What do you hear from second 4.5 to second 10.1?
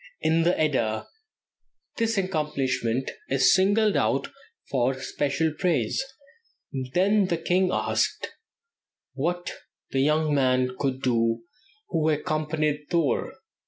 for special praise: "Then the king asked what that